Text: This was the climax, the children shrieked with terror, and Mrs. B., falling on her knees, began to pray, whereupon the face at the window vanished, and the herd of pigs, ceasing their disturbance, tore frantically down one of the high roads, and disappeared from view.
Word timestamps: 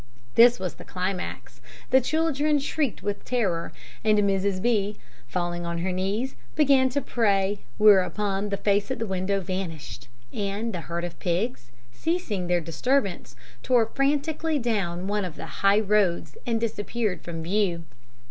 This 0.33 0.59
was 0.59 0.73
the 0.73 0.83
climax, 0.83 1.61
the 1.91 2.01
children 2.01 2.57
shrieked 2.57 3.03
with 3.03 3.23
terror, 3.23 3.71
and 4.03 4.17
Mrs. 4.17 4.59
B., 4.59 4.97
falling 5.27 5.63
on 5.63 5.77
her 5.77 5.91
knees, 5.91 6.33
began 6.55 6.89
to 6.89 7.01
pray, 7.03 7.59
whereupon 7.77 8.49
the 8.49 8.57
face 8.57 8.89
at 8.89 8.97
the 8.97 9.05
window 9.05 9.39
vanished, 9.41 10.07
and 10.33 10.73
the 10.73 10.81
herd 10.81 11.03
of 11.03 11.19
pigs, 11.19 11.69
ceasing 11.93 12.47
their 12.47 12.61
disturbance, 12.61 13.35
tore 13.61 13.85
frantically 13.85 14.57
down 14.57 15.05
one 15.05 15.23
of 15.23 15.35
the 15.35 15.45
high 15.61 15.79
roads, 15.79 16.35
and 16.47 16.59
disappeared 16.59 17.21
from 17.21 17.43
view. 17.43 17.85